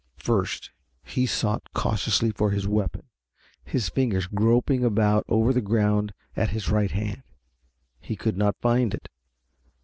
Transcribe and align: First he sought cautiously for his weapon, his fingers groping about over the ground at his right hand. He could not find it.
First 0.17 0.71
he 1.03 1.27
sought 1.27 1.61
cautiously 1.75 2.31
for 2.31 2.49
his 2.49 2.67
weapon, 2.67 3.03
his 3.63 3.87
fingers 3.89 4.25
groping 4.25 4.83
about 4.83 5.23
over 5.29 5.53
the 5.53 5.61
ground 5.61 6.11
at 6.35 6.49
his 6.49 6.71
right 6.71 6.89
hand. 6.89 7.21
He 7.99 8.15
could 8.15 8.35
not 8.35 8.59
find 8.59 8.95
it. 8.95 9.09